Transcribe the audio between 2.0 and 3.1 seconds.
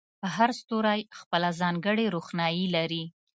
روښنایي لري.